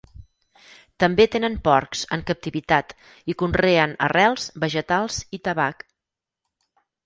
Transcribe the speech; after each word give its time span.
També 1.03 1.27
tenen 1.35 1.57
porcs 1.67 2.01
en 2.17 2.23
captivitat 2.31 2.95
i 3.33 3.37
conreen 3.43 3.95
arrels, 4.09 4.51
vegetals 4.67 5.23
i 5.41 5.45
tabac. 5.51 5.89